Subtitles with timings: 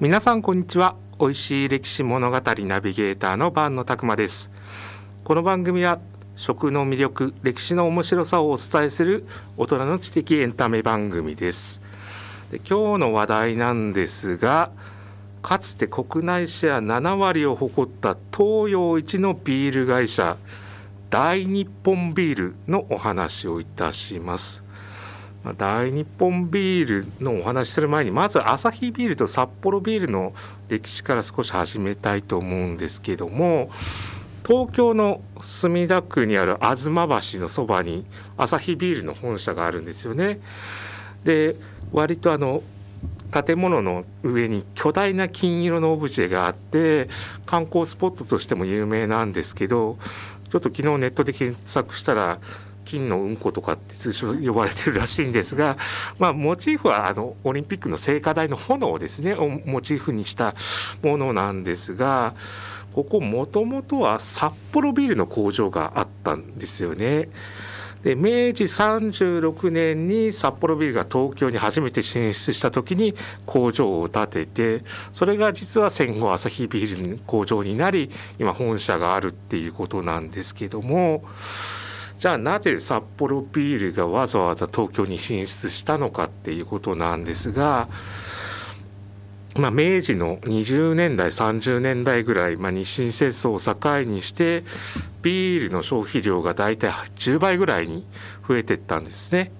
[0.00, 0.96] 皆さんこんにちは。
[1.20, 4.50] 美味しい歴史物語ナビゲーターの番野拓馬です。
[5.24, 6.00] この番組は
[6.36, 9.26] 食の魅力歴史の面白さをお伝えする
[9.58, 11.82] 大人の知的エンタメ番組です。
[12.50, 14.70] で今日の話題なんですが
[15.42, 20.38] かつて国内シェア7割を誇った東洋一のビール会社
[21.10, 24.69] 大日本ビールのお話をいたします。
[25.56, 30.34] 大日本ビールのお話しする前にまずアサヒビールと札幌ビールの
[30.68, 33.70] 歴史から少し始めたいと思うんですけども
[34.46, 38.04] 東京の墨田区にある吾妻橋のそばに
[38.36, 40.40] アサヒビールの本社があるんですよね。
[41.24, 41.56] で
[41.92, 42.62] 割とあの
[43.30, 47.08] 建物の上に巨大な金色のオブジェがあって
[47.46, 49.98] 観光スポットとしても有名なんですけど
[50.50, 52.40] ちょっと昨日ネットで検索したら
[52.90, 55.76] 金のうんことかって通称呼ばれてるらしいんですが、
[56.18, 60.54] まあ、モチーフはあのオリンピックの聖火台の炎ですねをモチーフにした
[61.02, 62.34] ものなんですが
[62.92, 67.28] ここもともとは札幌ビールの工場があったんですよね。
[68.02, 81.24] で明治36年に札幌ビールが東京に初めて進出した時に工場を建ててそれが実は戦後アサヒビールの工場になり今本社があるっていうことなんですけども
[82.20, 87.88] じゃあなぜ札幌ビールがわざわざ東京に進出したのかっていうことなんですが。
[89.56, 94.62] まあ、明治の20年代30年代ぐらい、まあ、日清戦争を境にして
[95.22, 98.06] ビールの消費量が大体10倍ぐらいに
[98.46, 99.50] 増えてったんですね。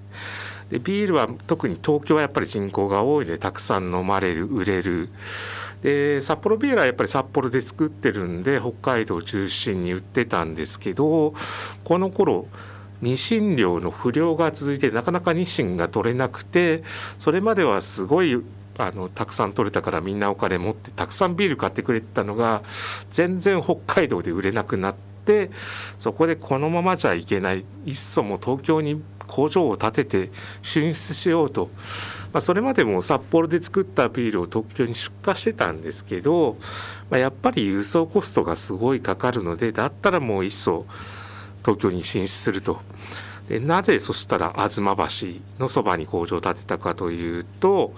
[0.71, 5.09] でビールは特に東京はやっぱり人口が多いのでたくさん飲まれる売れる
[5.83, 11.35] で札幌ビールはやっぱり札幌で作ってるんで北海道を中心に売ってたんですけど
[11.85, 12.47] この頃
[13.01, 16.83] 日清寮の不良が続いてなかなか日清が取れなくて
[17.19, 18.43] それまではすごい
[18.77, 22.63] あのたくさん取れたからみんなお金持ってたくさんビール買ってくれてたのが
[23.11, 24.95] 全然北海道で売れなくなっ
[25.25, 25.51] て
[25.99, 30.31] そこでこのままじゃいけないいっそも東京に工場を建てて
[30.63, 31.71] 進出しようと、
[32.33, 36.57] まあ、それまでも札幌で作ったビールを東京に出荷してたんですけど、
[37.11, 40.85] まあ、やっぱり輸送コストがすごいかかるのでだったらもういっそ
[41.65, 42.81] 東京に進出すると。
[43.49, 45.05] でなぜそしたら吾妻橋
[45.59, 47.93] のそばに工場を建てたかというと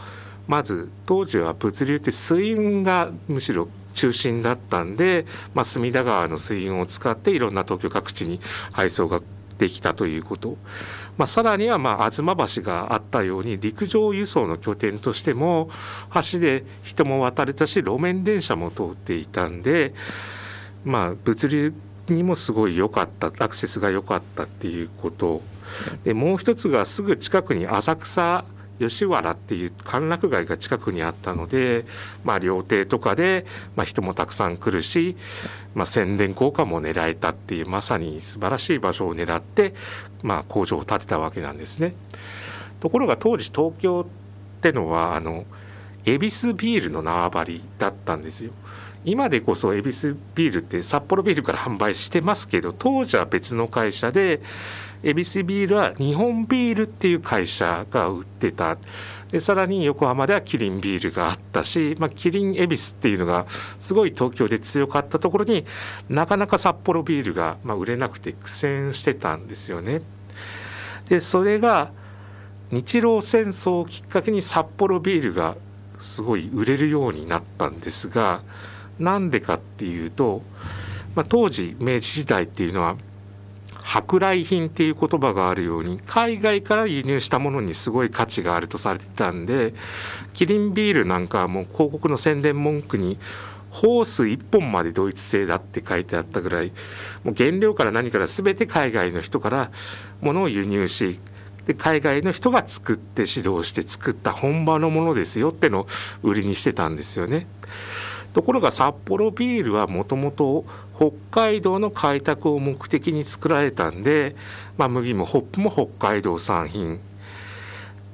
[0.46, 8.40] まず当時は物流って水運がむしろ中心だったんで、まあ、隅田川の水運を使っていろんな東京各地に
[8.72, 9.20] 配送が
[9.62, 10.56] できたということ、
[11.16, 15.70] まあ、さらにはまあ吾妻橋があったように陸上輸送の拠点としても
[16.32, 19.94] 橋で人も渡れたし路面電車も通っていたんで、
[20.84, 21.74] まあ、物流
[22.08, 25.42] にもすごい良かったアクセスが良かったっていうこと。
[26.02, 28.44] でもう一つがすぐ近くに浅草
[28.88, 31.84] 吉原っていう歓楽街が近くにあったので、
[32.24, 35.16] まあ、料亭とかで、まあ、人もたくさん来るし、
[35.74, 39.74] まあ、宣伝効果も狙えたっていうまさに素晴らしい場所を狙って、
[40.22, 41.94] まあ、工場を建てたわけなんですね。
[42.80, 45.44] ところが当時東京ってのはあの
[46.04, 48.52] 恵比寿ビールの縄張りだったんですよ。
[49.04, 54.40] 今でこそ恵比寿ビールって札幌ビールから販売してますけど当時は別の会社で
[55.02, 58.76] 恵比寿ビールは日本ビールっていう会社が売ってた
[59.32, 63.46] でさらに横浜ではキリンビールがあったし、まあ、キリン恵比寿っていうのが
[63.80, 65.64] すごい東京で強かったところに
[66.10, 70.02] なかなか札幌ビールが、まあ、売れなくて苦戦してたんですよね。
[71.08, 71.90] でそれが
[72.70, 75.56] 日露戦争をきっかけに札幌ビールが
[75.98, 78.42] すごい売れるようになったんですが
[78.98, 80.42] なんでかっていうと、
[81.14, 82.96] まあ、当時明治時代っていうのは
[83.82, 89.74] 舶来品っていう言葉があるように海外から輸入したものにすごい価値があるとされてたんで
[90.32, 93.18] キリンビールなんかはもう広告の宣伝文句に
[93.70, 96.72] ホース1本までドイツ製だって書いてあったぐらい
[97.24, 99.70] もう原料から何から全て海外の人から
[100.20, 101.18] ものを輸入し
[101.66, 105.86] で海外の人が作って指導して作った本場のものですよってのを
[106.22, 107.46] 売りにしてたんですよね。
[108.34, 110.64] ところが札幌ビールはもともと
[111.10, 114.36] 北海道の開拓を目的に作られたんで、
[114.76, 117.00] まあ、麦もホップも北海道産品。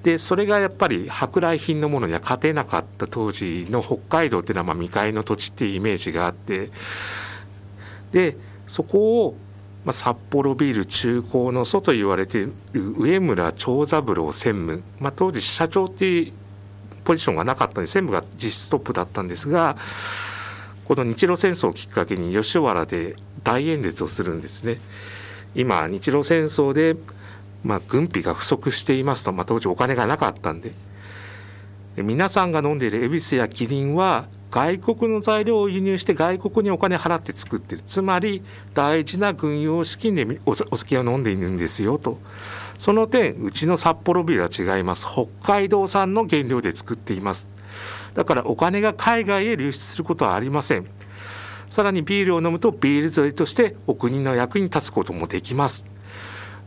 [0.02, 6.70] でそれがやっぱり舶来品のものには勝てなかった当時の北海道っていうのはまあ未開の土地っていうイメージがあって。
[8.12, 8.36] で
[8.66, 9.36] そこを
[9.84, 12.52] まあ、札幌ビール中高の祖と言われている
[12.98, 16.32] 上村長三郎専務、まあ、当時社長っていう
[17.04, 19.78] ポジションがなかったんで専務が実質トップだったんですが
[20.88, 23.14] この日露戦争をきっかけに吉原で
[23.44, 24.78] 大演説をするんですね。
[25.54, 26.96] 今日露戦争で、
[27.62, 30.72] まあ、軍費が不足していますと、まあ、当時お金がなかったんで。
[31.98, 37.82] 皆さんが飲んでいる恵比寿やキリンは外国の材料を輸入して外国にお金払って作ってる。
[37.86, 38.42] つまり
[38.72, 42.18] 大事な軍用資金でお酒を飲んでいるんですよと。
[42.78, 45.04] その点うちの札幌ビールは違います。
[45.04, 47.48] 北海道産の原料で作っています。
[48.14, 50.86] だからお金が海外へ流出することはありません。
[51.70, 55.84] さらにビールを飲むとビール税としてお国の役に立つこともできます。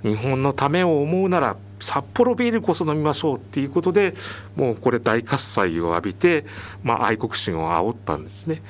[0.04, 4.16] 日本のためを思うなら札幌ビールこそ飲みましょうっていうことで
[4.56, 6.46] もうこれ大喝采を浴びて、
[6.84, 8.62] まあ、愛国心を煽ったんですね。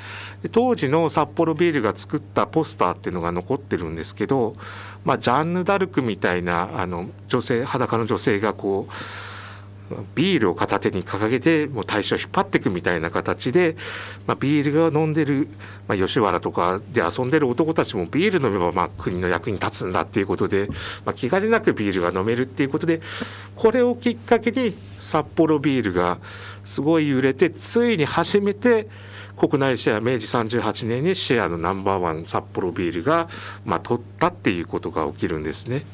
[0.50, 4.54] 当時の札幌ビールが作ったポスターっていうのが残ってるんですけど、
[5.06, 8.94] まあ、ジャンヌ・ダルクみたいなあの女性裸の女性がこう
[10.16, 13.76] ビールを片手に掲げてもう大衆を引っ張っていくみたいな形で、
[14.28, 15.48] まあ、ビールが飲んでる、
[15.88, 20.68] まあ、吉原とかで遊んでる男たちもビール飲めばまあ国の役に立つんだっていうことで、
[21.06, 23.02] まあ、気兼ねなくビールが飲めるっていうことで
[23.56, 26.20] これをきっかけに札幌ビールが
[26.66, 28.88] すごい揺れてついに初めて
[29.36, 33.28] 国内シェア明治38年にシェアのナンバーワン札幌ビールが、
[33.66, 35.86] まあ、取ったっていうことが起きるんですね。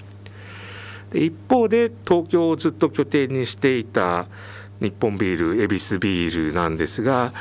[1.12, 4.25] で一方で東京をずっと拠点にしていた
[4.81, 7.34] 日本ビール恵比寿ビールなんですが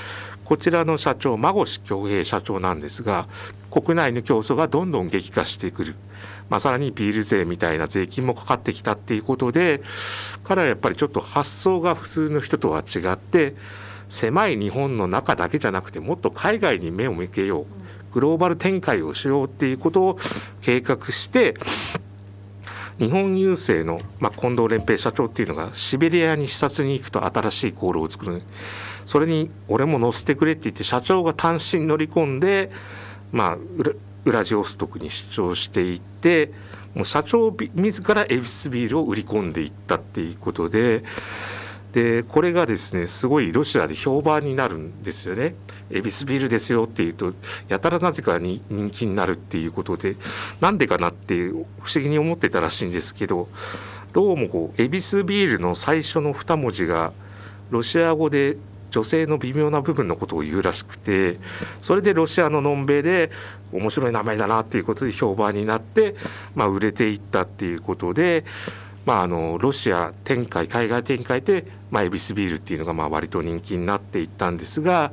[0.44, 3.26] こちらの社長孫越恭平社長なんですが
[3.70, 5.96] 国内の競争がどんどん激化してくる、
[6.48, 9.82] まあ、さらにビール税みたいな税金もかかってきたっていうことで
[10.44, 13.54] 彼はやっぱりちょっと発想が普通の人とは違って
[14.08, 17.66] 狭い日本の中だけじゃなくてもっと海外に目を向けよう。
[18.12, 20.18] グローバル展開をしようっていうことを
[20.62, 21.54] 計画して
[22.98, 28.42] 日本郵船の、まあ、近藤廉平社長っていうのがシベリアに視察に行くと新しい航路を作る。
[29.04, 32.70] それに俺も乗せてくれって言って社長が単身乗り込んで、
[33.32, 33.56] まあ、
[34.24, 36.52] ウラジオストクに出張していって
[36.94, 41.04] もう社長自らエビスビールを売り込んでいったっていうことで
[41.96, 45.54] でこれがですねすごいロシアで評判になるんですよね。
[45.90, 47.32] エビスビールですよっていうと
[47.68, 50.16] やたらなぜかに人気になるっていうことで
[50.60, 51.64] なんでかなって不思
[52.02, 53.48] 議に思ってたらしいんですけど
[54.12, 57.14] どうもこうエビスビールの最初の2文字が
[57.70, 58.58] ロシア語で
[58.90, 61.38] 女性の微妙な部分のことを言うらしくて
[61.80, 63.30] それでロシアののんべいで
[63.72, 66.14] 面白い名前だなっていうことで評判になって、
[66.54, 68.44] まあ、売れていったっていうことで。
[69.06, 75.12] まあ、あのロシア展開海外展開で、まあ、エビスビールっていうのがまあ割と人気になっていったんですが、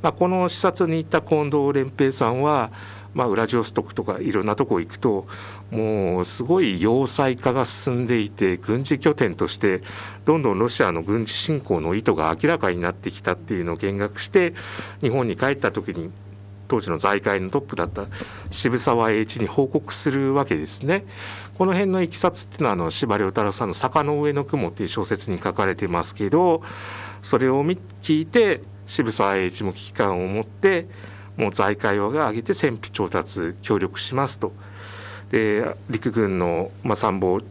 [0.00, 2.70] まあ、この視察に行った近藤連平さんは、
[3.14, 5.26] まあ、ウラジオストクとかいろんなとこ行くと
[5.72, 9.82] もうすごい要塞化が進んでいて軍事拠点として
[10.24, 14.54] どんどんロシアの軍事侵攻の意図が明らかになってきたっていうのを見学して
[15.00, 16.12] 日本に帰った時に
[16.72, 18.06] 当時の財界のトップだった
[18.50, 21.04] 渋沢栄一に報告するわけですね。
[21.58, 26.62] この辺のいきさつっていうのはあの司馬太郎さんの「坂の上の雲」っていう小説に書かれてますけど
[27.20, 30.86] それを聞いて渋沢栄一も危機感を持って
[31.36, 34.54] もう財界を挙げて戦費調達協力しますと。
[35.30, 37.44] で陸軍の、まあ、参謀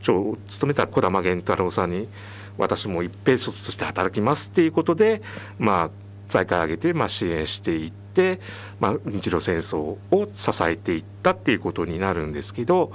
[0.00, 2.08] 長を務めた児玉源太郎さんに
[2.56, 5.20] 私も一平卒として働きますっていうことで、
[5.58, 5.90] まあ、
[6.26, 8.01] 財界を挙げて、まあ、支援していって、
[8.80, 9.98] まあ、日露戦争を
[10.32, 12.92] 支えていったっていうことになるんですけど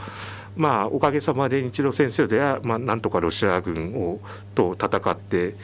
[0.55, 4.19] まあおかげさまで日露戦争では、まあ、なんとかロシア軍を
[4.55, 5.55] と戦って。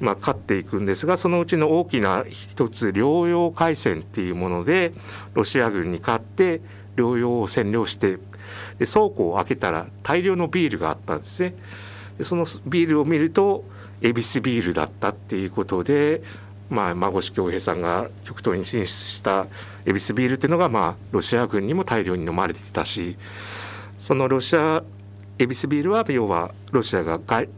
[0.00, 4.92] まあ、勝っていくんですがそのうちの大きな一つ療養海戦っていうもので
[5.34, 6.60] ロシア軍に勝って
[6.94, 8.18] 療養を占領して
[8.78, 11.54] で倉庫を開けたら大量のビールがあったんですね。
[12.16, 13.64] でそのビールを見ると
[14.00, 16.22] 恵比寿ビールだったっていうことで、
[16.70, 19.46] まあ、孫子恭平さんが極東に進出した
[19.86, 23.16] 恵比寿ビールっていうのが、まあ、ロシア軍にも大量に飲まれていたし
[23.98, 24.82] そのロシア
[25.38, 27.48] エビスビールは要はロシアが外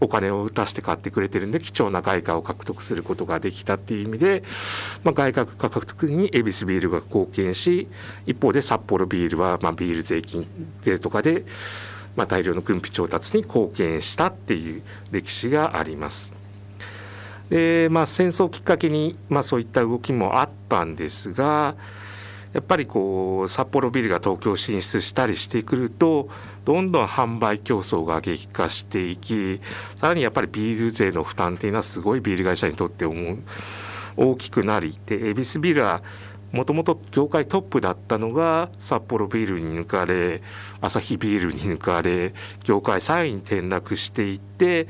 [0.00, 4.42] お金を出して買ってくれてるんで貴重な外貨を獲得することができたっていう意味で、
[5.04, 7.88] まあ、外貨獲得にエビスビールが貢献し
[8.26, 10.46] 一方で札幌ビールはまあビール税金
[10.82, 11.44] 税とかで、
[12.16, 14.82] まあ、大量の軍費調達に貢献したっていう
[15.12, 16.41] 歴史があります。
[17.52, 21.74] でまあ、戦争をきっかけに、まあ、そういった動きもあったんですが
[22.54, 26.30] やっぱりこう札幌ビールが東京進出したりしてくると
[26.64, 29.60] どんどん販売競争が激化していき
[29.96, 33.38] さらにやっぱりビール税の負担っていうのはすごいビール会社にとって思う
[34.16, 36.02] 大きくなりで恵比寿ビールは
[36.52, 40.40] もともと業界トップだったのが札幌ビールに抜かれ
[40.80, 42.32] アサヒビールに抜かれ
[42.64, 44.88] 業界3位に転落していって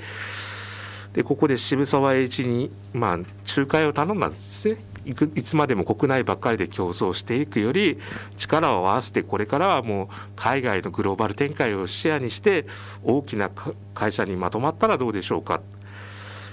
[1.13, 4.77] でここで渋沢栄一にまあ仲介を頼んだんですね。
[5.05, 7.99] いくいつまでも国内ばっかりで競争していくより
[8.37, 12.67] 力を合わせてこれからはもう海外のグローバル展開を視野にして
[13.03, 13.51] 大きな
[13.95, 15.61] 会社にまとまったらどうでしょうか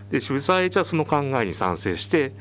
[0.10, 2.32] で渋沢栄一はその考えに賛成して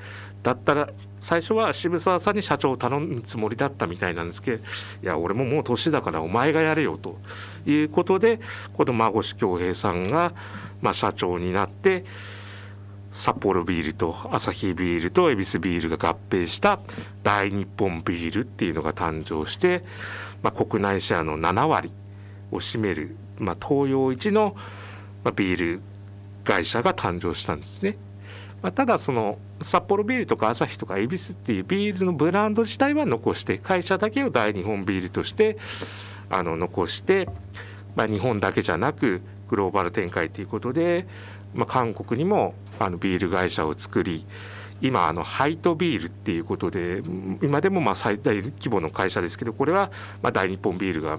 [0.43, 0.89] だったら
[1.21, 4.65] 最初は渋沢さんに社長を頼むつもりだったみたいなんですけど
[5.03, 7.19] いや俺ももう年だからお前がやれよと
[7.67, 8.41] いうことで
[8.73, 10.33] この孫子恭平さんが、
[10.81, 12.05] まあ、社長になって
[13.13, 16.79] 札幌ビールとアサヒビールと恵比寿ビールが合併した
[17.23, 19.83] 大日本ビールっていうのが誕生して、
[20.43, 21.91] まあ、国内シェアの7割
[22.53, 24.57] を占める、まあ、東洋一の
[25.35, 25.81] ビール
[26.45, 27.97] 会社が誕生したんですね。
[28.63, 35.59] まあ、ただその札幌ビールとかアサヒとか恵比寿っていうビールのブランド自体は残して会社だけを大日本ビールとして
[36.29, 37.29] あの残して、
[37.95, 41.07] まあ、日本だけじゃなくグローバル展開ということで、
[41.55, 44.25] まあ、韓国にもあのビール会社を作り
[44.81, 47.03] 今あのハイトビールっていうことで
[47.43, 49.91] 今でもまあ最大規模の会社ですけどこれは
[50.23, 51.19] まあ大日本ビールが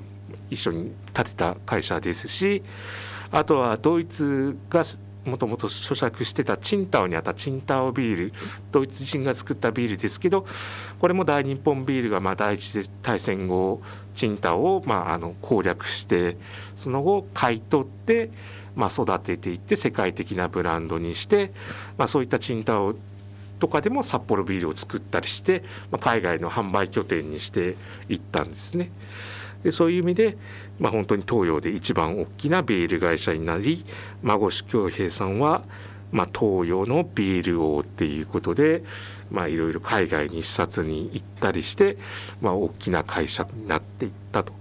[0.49, 2.63] 一緒に建てた会社ですし
[3.31, 4.83] あとはドイツが
[5.25, 8.33] もともと咀嚼してたチンタオにあったチンタオビール
[8.71, 10.45] ドイツ人が作ったビールですけど
[10.99, 13.81] これも大日本ビールがまあ第一次大戦後
[14.15, 16.37] チンタオをまああの攻略して
[16.77, 18.29] その後買い取って
[18.75, 21.51] まあ育てていって世界的なブランドにして、
[21.97, 22.95] まあ、そういったチンタオ
[23.59, 27.75] とかでも札幌ビールを作ったりして、まあ、海外の販売拠点にして
[28.07, 28.89] いったんですね。
[29.63, 30.37] でそういう意味で、
[30.79, 33.83] まあ、本当に東洋で一番大きなビール会社になり
[34.23, 35.63] 孫子恭平さんは、
[36.11, 38.83] まあ、東洋のビール王っていうことで、
[39.29, 41.97] まあ、いろいろ海外に視察に行ったりして、
[42.41, 44.53] まあ、大きな会社になっていったと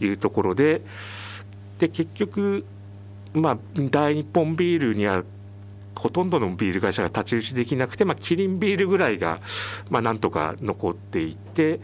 [0.00, 0.82] いうところで
[1.78, 2.64] で結局、
[3.32, 3.58] まあ、
[3.90, 5.24] 大日本ビールには
[5.96, 9.40] ほとんどのビール会社が太刀打ちできなくて、まあ、キリンビールぐらいが、
[9.90, 11.80] まあ、なんとか残っていって。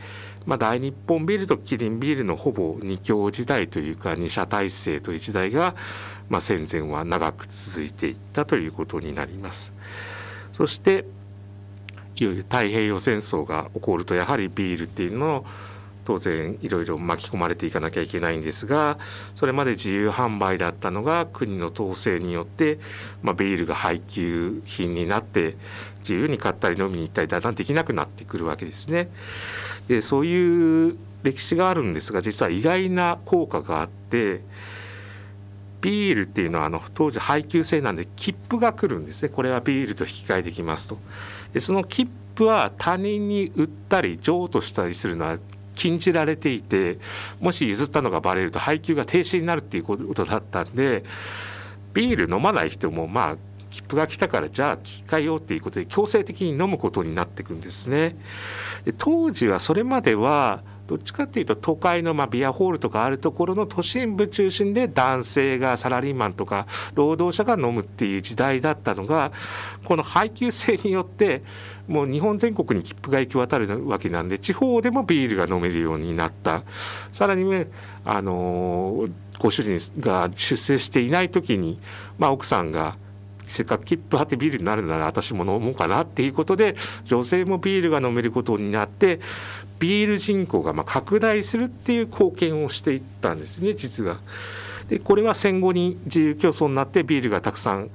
[0.47, 5.75] まあ、大日本ビールとキリンビールのほぼ二強時代というか二社体制という時代が、
[6.29, 9.73] まあ、戦前は長く続いていったということになります。
[10.53, 11.05] そして
[12.17, 15.47] いよいよ太平洋戦争が起こるとやはりビールっていうのを
[16.05, 18.99] 当然いろいろ巻き込まれていかなきゃいけないんですが
[19.37, 22.79] それまで自由販売だったのが国の統制によって、
[23.23, 25.57] まあ、ビールが配給品になって
[26.01, 29.09] 自由に買ったり飲みに行ったりだんだんできなくなってくるわけですね。
[29.89, 34.41] でそういう歴史があるんですが実は意外な効果があって
[35.81, 39.29] ビールっていうのはあの当時配給制なんで切符が来るんですね。
[39.31, 40.99] これはビールと引き換えできますと。
[41.53, 45.39] でその切符は他人に売ったり譲渡したりするのは
[45.75, 46.99] 禁じられていて
[47.41, 51.05] もし譲ったのがバレると配給が停止になるっていうことだったんで
[51.95, 53.37] ビール飲まない人もまあ
[53.71, 58.17] 切符が来たからじゃあ聞き換えようっていうことで強制的に飲むことになっていくんですね。
[58.85, 69.31] で当時はそれまではどっちかっていうと都会のまビアホールとかあるところの都心部中心で男性がサラリーマンとか労働者が飲むっていう時代だったのが
[69.85, 71.43] この配給制によって
[71.87, 76.65] もう日本全国に切符が行き渡るわけなんで地方でもビールが飲めるようになった
[77.13, 77.69] さらにね
[78.05, 79.07] あの
[79.39, 81.79] ご主人が出世していない時に、
[82.19, 82.97] まあ、奥さんが
[83.51, 89.21] せっかく切符貼ってビールになるなら私も飲もうかなっていうことで女性もビールが飲めることになって
[89.79, 94.19] ビール人口がま拡大するっていう貢献をしていったんですね実は。
[94.89, 97.91] でこれは戦後に自由競争になってビールがたくさん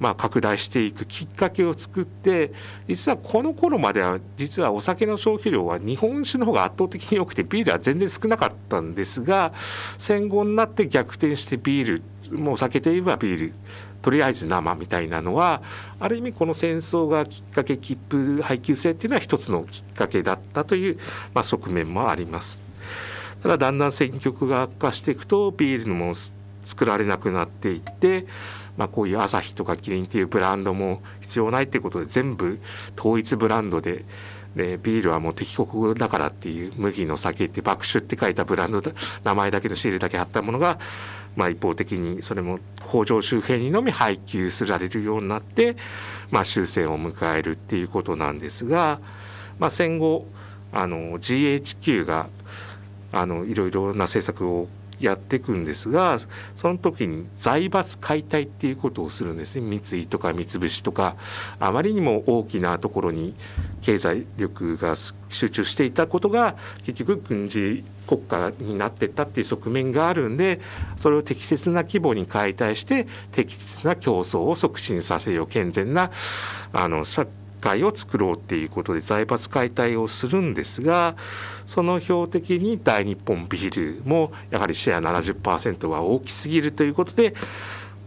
[0.00, 2.52] まあ、拡大していくきっかけを作って
[2.88, 9.52] 実はこの頃までは実はお酒の消費量は日本酒の方が圧倒的に多くてビールは全然少なかったんですが
[9.98, 13.52] 戦後になって逆転してビールもうお酒といえばビール
[14.04, 15.62] とりあえず生みたいなのは
[15.98, 20.98] ある意味この戦争がきっかけ切符配給制っていうのは一つのきっかけだったという、
[21.32, 22.60] まあ、側面もあります。
[23.42, 26.12] ただだんだん戦局が悪化していくとビールのも
[26.64, 28.26] 作られなくなっていって、
[28.76, 32.60] まあ、こういうアサヒとかキリンっていうブランドも必要ないっていうことで全部
[32.98, 34.04] 統一ブランドで
[34.56, 38.82] でビールはもう敵国だからっていう麦の酒って爆酒って書いたブランド
[39.24, 40.78] 名前だけのシールだけ貼ったものが
[41.36, 45.76] まあ、一方的にそれも工場周辺にのみ配給すられるようになって、
[46.30, 49.00] まあ、終戦を迎えるっていうことなんですが、
[49.58, 50.26] まあ、戦後
[50.72, 52.28] あの GHQ が
[53.12, 54.68] あのいろいろな政策を
[55.04, 56.18] やっていくんですが
[56.56, 59.80] その時に財閥解体っていうことをするんですね。
[59.80, 61.16] 三井とか三菱とか
[61.60, 63.34] あまりにも大きなところに
[63.82, 64.94] 経済力が
[65.28, 70.60] 集中していたことが結局軍事国家になっていったっていう側面があるんで
[70.96, 76.10] それを適切な規模に解体して適切な競争を促進させよう健全な
[76.72, 77.43] あの社会
[77.84, 81.16] を作ろうっていうことで財閥解体をするんですが
[81.66, 87.34] その標的に大日本ビールもやはりシェア70%は大きすぎるということで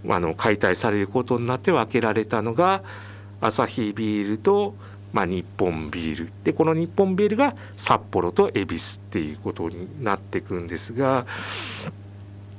[0.07, 2.83] あの解体されることになって分けられたのが
[3.41, 4.75] アサヒビールと、
[5.13, 6.31] まあ、日本ビール。
[6.43, 11.25] でこの日本ビールが札幌と恵比寿っていうことになっていくんですが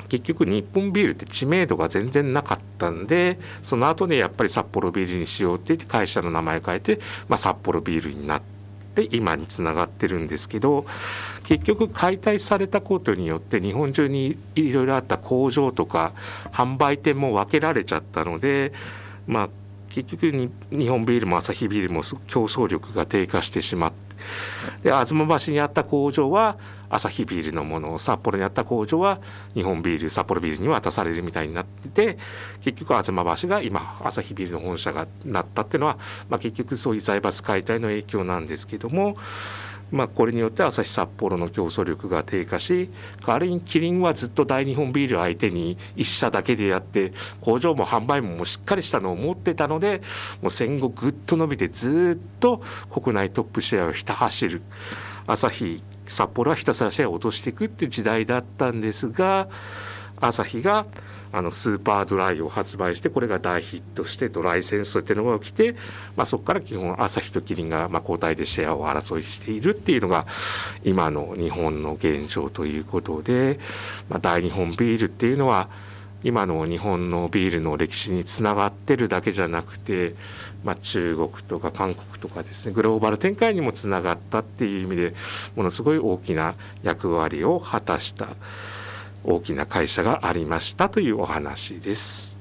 [0.09, 6.99] 結局日本ビールって知名度が全然なかったんでその後でやっぱり札幌ビールにしようって言って会社の名前変えて、
[7.29, 8.43] まあ、札幌ビールになっ
[8.95, 10.87] て今につながってるんですけど
[11.45, 16.12] 結局解体されたことによって日本中にいろいろあった工場とか
[16.53, 18.73] 販売店も分けられちゃったので
[19.27, 19.49] まあ
[19.88, 24.09] 結局に日本ビールもアサヒビールも競争力が低下してしまって
[24.83, 26.57] で吾妻橋にあった工場は
[26.90, 29.21] アサヒビールのものを札幌にあった工場は
[29.54, 32.18] 日本ビール札幌ビールに渡されるみたいになってて
[32.62, 39.16] 結局吾妻橋が今アサヒビールの本社がなったっていうのは、まあ、結局そういう財閥解体の影響なんですけども。
[39.90, 42.90] まあ、これによって朝日札幌の競争力が低下し
[43.26, 50.02] 代わりにキリンはずっと大日本ビール相手に1社だけでやって工場も販売もしっかりしたのを持ってたので
[50.42, 52.59] もう戦後ぐっと伸びてずっと
[52.90, 54.62] 国内トップシェアをひた走る
[55.26, 59.49] 朝日札幌はひたすらシェアを落としていくっていう時代だったんですが
[60.21, 60.87] 朝日が
[61.31, 65.75] あのスーパードライを発売してこれが大ヒットしてドライ戦争っていうのが起きて、
[66.17, 70.27] まあ、そこから基本朝日とキリンがまあ交代でシェアを争いしているっていうのが
[70.85, 73.59] 今の日本の現状ということで、
[74.09, 75.69] まあ、大日本ビールっていうのは
[76.25, 80.15] 今の日本のビールの歴史につながってるだけじゃなくて、
[80.65, 85.15] まあ、中国とか韓国とかですねグローバル展開にもつながったっていう意味で
[85.57, 88.29] ものすごい大きな役割を果たした
[89.25, 92.38] 大きな会社がありましたというお話です。